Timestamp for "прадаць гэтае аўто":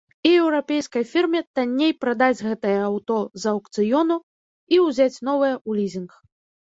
2.05-3.17